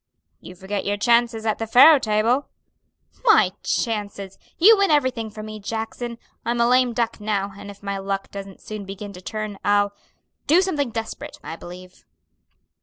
[0.39, 2.47] "You forget your chances at the faro table."
[3.23, 4.39] "My chances!
[4.57, 6.17] You win everything from me, Jackson.
[6.43, 9.93] I'm a lame duck now, and if my luck doesn't soon begin to turn, I'll
[10.47, 12.03] do something desperate, I believe."